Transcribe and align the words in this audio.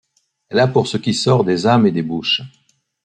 Elle 0.49 0.57
a 0.57 0.67
pour 0.67 0.87
ce 0.87 0.97
qui 0.97 1.13
sort 1.13 1.43
des 1.43 1.67
âmes 1.67 1.85
et 1.85 1.91
des 1.91 2.01
bouches 2.01 2.41